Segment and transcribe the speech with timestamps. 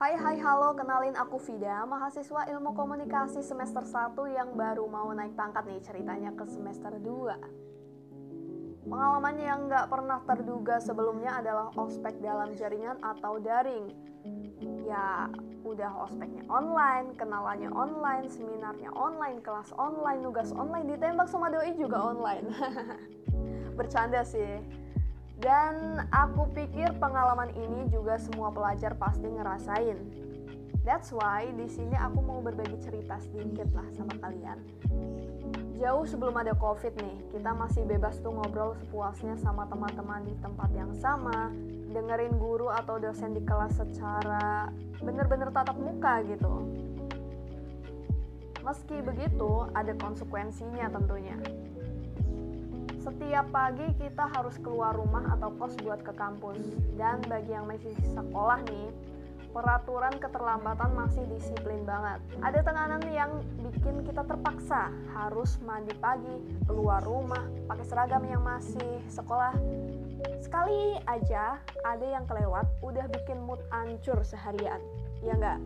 [0.00, 5.36] Hai hai halo, kenalin aku Vida, mahasiswa ilmu komunikasi semester 1 yang baru mau naik
[5.36, 12.56] pangkat nih ceritanya ke semester 2 Pengalaman yang gak pernah terduga sebelumnya adalah ospek dalam
[12.56, 13.92] jaringan atau daring.
[14.88, 15.28] Ya
[15.68, 22.00] udah ospeknya online, kenalannya online, seminarnya online, kelas online, nugas online, ditembak sama doi juga
[22.00, 22.48] online.
[23.76, 24.79] Bercanda sih
[25.40, 29.98] dan aku pikir pengalaman ini juga semua pelajar pasti ngerasain.
[30.84, 34.60] That's why di sini aku mau berbagi cerita sedikit lah sama kalian.
[35.80, 40.68] Jauh sebelum ada COVID nih, kita masih bebas tuh ngobrol sepuasnya sama teman-teman di tempat
[40.76, 41.48] yang sama,
[41.88, 44.68] dengerin guru atau dosen di kelas secara
[45.00, 46.68] bener-bener tatap muka gitu.
[48.60, 51.40] Meski begitu, ada konsekuensinya tentunya.
[53.00, 56.60] Setiap pagi kita harus keluar rumah atau kos buat ke kampus.
[57.00, 58.92] Dan bagi yang masih sekolah nih,
[59.56, 62.20] peraturan keterlambatan masih disiplin banget.
[62.44, 67.40] Ada tekanan yang bikin kita terpaksa harus mandi pagi, keluar rumah,
[67.72, 69.56] pakai seragam yang masih sekolah.
[70.44, 71.56] Sekali aja
[71.88, 74.78] ada yang kelewat, udah bikin mood ancur seharian.
[75.24, 75.58] Ya enggak?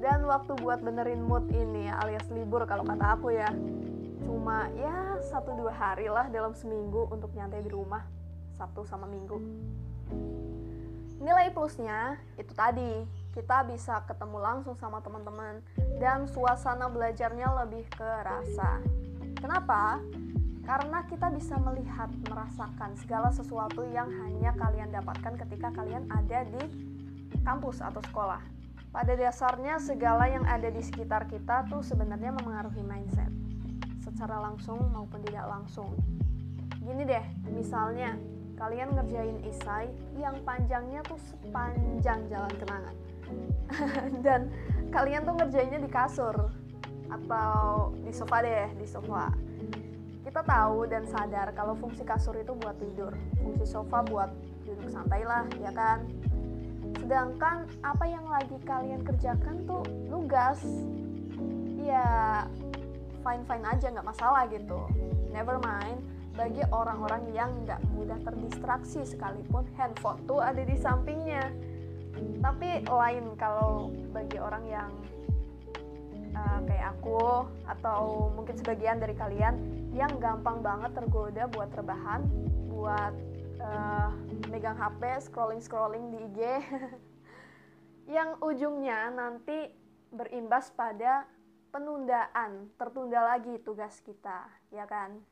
[0.00, 3.52] Dan waktu buat benerin mood ini alias libur kalau kata aku ya,
[4.24, 8.04] cuma ya satu dua hari lah dalam seminggu untuk nyantai di rumah
[8.56, 9.40] Sabtu sama Minggu.
[11.20, 13.04] Nilai plusnya itu tadi
[13.36, 15.60] kita bisa ketemu langsung sama teman-teman
[16.00, 18.80] dan suasana belajarnya lebih kerasa
[19.36, 20.00] kenapa?
[20.70, 26.62] karena kita bisa melihat merasakan segala sesuatu yang hanya kalian dapatkan ketika kalian ada di
[27.42, 28.38] kampus atau sekolah.
[28.94, 33.30] Pada dasarnya segala yang ada di sekitar kita tuh sebenarnya memengaruhi mindset
[34.20, 35.96] secara langsung maupun tidak langsung.
[36.84, 38.20] Gini deh, misalnya
[38.60, 39.88] kalian ngerjain isai
[40.20, 42.96] yang panjangnya tuh sepanjang jalan kenangan.
[44.24, 44.52] Dan
[44.92, 46.36] kalian tuh ngerjainnya di kasur
[47.08, 49.32] atau di sofa deh, di sofa.
[50.20, 54.28] Kita tahu dan sadar kalau fungsi kasur itu buat tidur, fungsi sofa buat
[54.68, 56.04] duduk santai lah, ya kan?
[57.00, 59.80] Sedangkan apa yang lagi kalian kerjakan tuh
[60.12, 60.60] nugas.
[61.80, 62.44] Ya,
[63.20, 64.86] fine fine aja nggak masalah gitu.
[65.30, 66.02] Never mind.
[66.34, 71.52] Bagi orang-orang yang nggak mudah terdistraksi sekalipun handphone tuh ada di sampingnya.
[72.40, 74.90] Tapi lain kalau bagi orang yang
[76.34, 79.54] uh, kayak aku atau mungkin sebagian dari kalian
[79.94, 82.22] yang gampang banget tergoda buat rebahan
[82.70, 83.14] buat
[83.60, 84.10] uh,
[84.48, 86.40] megang HP scrolling scrolling di IG
[88.16, 89.70] yang ujungnya nanti
[90.10, 91.26] berimbas pada
[91.70, 95.22] penundaan, tertunda lagi tugas kita, ya kan?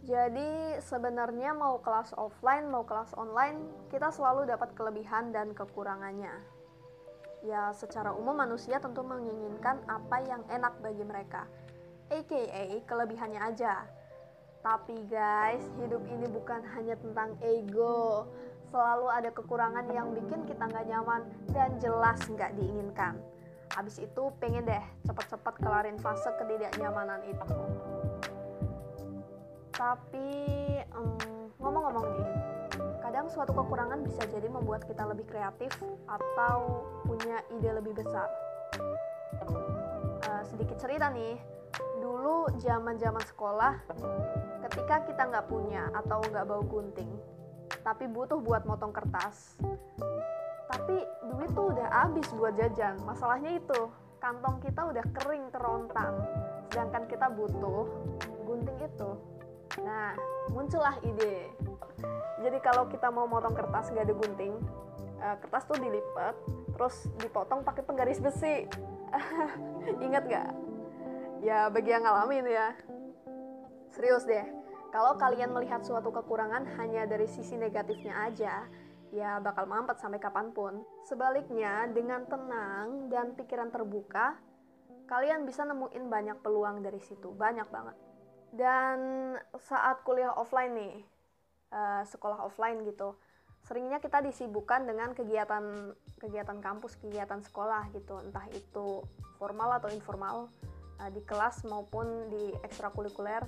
[0.00, 6.32] Jadi sebenarnya mau kelas offline, mau kelas online, kita selalu dapat kelebihan dan kekurangannya.
[7.44, 11.44] Ya, secara umum manusia tentu menginginkan apa yang enak bagi mereka.
[12.08, 13.84] AKA kelebihannya aja.
[14.64, 18.28] Tapi guys, hidup ini bukan hanya tentang ego.
[18.72, 23.18] Selalu ada kekurangan yang bikin kita nggak nyaman dan jelas nggak diinginkan
[23.74, 27.46] habis itu pengen deh cepat-cepat kelarin fase ketidaknyamanan itu.
[29.74, 30.28] Tapi
[31.60, 32.30] ngomong-ngomong nih
[33.00, 35.72] kadang suatu kekurangan bisa jadi membuat kita lebih kreatif
[36.06, 38.28] atau punya ide lebih besar.
[39.40, 41.40] Uh, sedikit cerita nih
[42.00, 43.74] dulu zaman zaman sekolah
[44.68, 47.08] ketika kita nggak punya atau nggak bawa gunting
[47.80, 49.56] tapi butuh buat motong kertas
[50.70, 52.94] tapi duit tuh udah habis buat jajan.
[53.02, 53.90] Masalahnya itu
[54.22, 56.14] kantong kita udah kering kerontang
[56.70, 57.90] sedangkan kita butuh
[58.46, 59.10] gunting itu.
[59.82, 60.14] Nah
[60.54, 61.50] muncullah ide.
[62.40, 64.54] Jadi kalau kita mau motong kertas nggak ada gunting
[65.20, 66.34] uh, kertas tuh dilipat
[66.78, 68.70] terus dipotong pakai penggaris besi.
[70.06, 70.50] Ingat gak
[71.42, 72.68] ya bagi yang ngalamin ya.
[73.90, 74.46] Serius deh
[74.90, 78.66] kalau kalian melihat suatu kekurangan hanya dari sisi negatifnya aja
[79.10, 80.86] ya bakal mampet sampai kapan pun.
[81.06, 84.38] Sebaliknya, dengan tenang dan pikiran terbuka,
[85.10, 87.96] kalian bisa nemuin banyak peluang dari situ, banyak banget.
[88.54, 88.98] Dan
[89.58, 90.96] saat kuliah offline nih,
[91.74, 93.18] uh, sekolah offline gitu,
[93.66, 99.02] seringnya kita disibukkan dengan kegiatan kegiatan kampus, kegiatan sekolah gitu, entah itu
[99.38, 100.46] formal atau informal,
[101.02, 103.42] uh, di kelas maupun di ekstrakurikuler.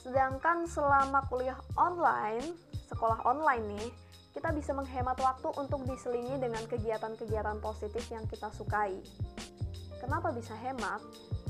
[0.00, 2.56] Sedangkan selama kuliah online,
[2.88, 3.88] sekolah online nih,
[4.30, 8.94] kita bisa menghemat waktu untuk diselingi dengan kegiatan-kegiatan positif yang kita sukai.
[9.98, 11.02] Kenapa bisa hemat?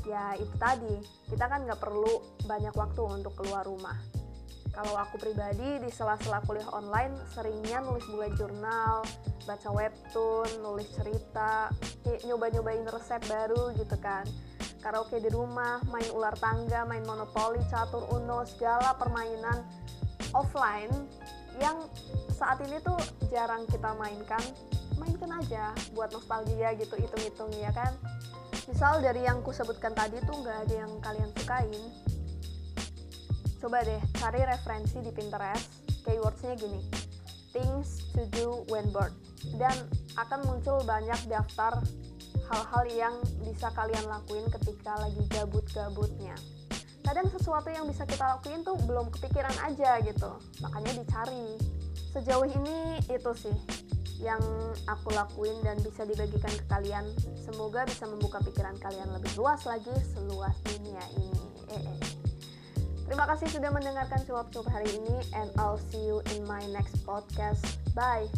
[0.08, 0.96] Ya itu tadi,
[1.28, 4.00] kita kan nggak perlu banyak waktu untuk keluar rumah.
[4.70, 9.02] Kalau aku pribadi di sela-sela kuliah online seringnya nulis bullet jurnal,
[9.44, 11.68] baca webtoon, nulis cerita,
[12.24, 14.24] nyoba-nyobain resep baru gitu kan.
[14.80, 19.60] Karaoke di rumah, main ular tangga, main monopoli, catur uno, segala permainan
[20.32, 20.92] offline
[21.58, 21.76] yang
[22.30, 22.98] saat ini tuh
[23.32, 24.44] jarang kita mainkan.
[25.00, 27.96] Mainkan aja buat nostalgia gitu, hitung-hitung ya kan.
[28.68, 31.84] Misal dari yang ku sebutkan tadi tuh nggak ada yang kalian sukain,
[33.60, 36.80] Coba deh cari referensi di Pinterest, keywordsnya gini,
[37.52, 39.12] things to do when bored.
[39.60, 39.76] Dan
[40.16, 41.76] akan muncul banyak daftar
[42.48, 43.14] hal-hal yang
[43.44, 46.32] bisa kalian lakuin ketika lagi gabut-gabutnya.
[47.02, 50.30] Kadang sesuatu yang bisa kita lakuin tuh belum kepikiran aja gitu,
[50.62, 51.58] makanya dicari.
[52.10, 53.56] Sejauh ini itu sih
[54.20, 54.40] yang
[54.84, 57.04] aku lakuin dan bisa dibagikan ke kalian.
[57.40, 61.42] Semoga bisa membuka pikiran kalian lebih luas lagi seluas dunia ini.
[61.72, 61.98] Eh, eh.
[63.10, 67.64] Terima kasih sudah mendengarkan cuap-cuap hari ini and I'll see you in my next podcast.
[67.90, 68.30] Bye.